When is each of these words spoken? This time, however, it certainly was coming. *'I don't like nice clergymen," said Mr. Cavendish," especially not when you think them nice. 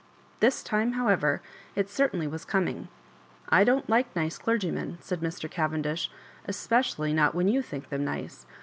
This 0.39 0.63
time, 0.63 0.93
however, 0.93 1.43
it 1.75 1.87
certainly 1.87 2.25
was 2.25 2.43
coming. 2.43 2.87
*'I 3.49 3.63
don't 3.65 3.87
like 3.87 4.15
nice 4.15 4.39
clergymen," 4.39 4.97
said 4.99 5.21
Mr. 5.21 5.47
Cavendish," 5.47 6.09
especially 6.45 7.13
not 7.13 7.35
when 7.35 7.47
you 7.47 7.61
think 7.61 7.89
them 7.89 8.03
nice. 8.05 8.47